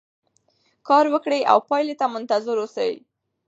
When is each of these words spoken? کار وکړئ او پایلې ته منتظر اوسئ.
کار 0.87 1.05
وکړئ 1.13 1.41
او 1.51 1.57
پایلې 1.69 1.95
ته 1.99 2.05
منتظر 2.13 2.55
اوسئ. 2.61 2.93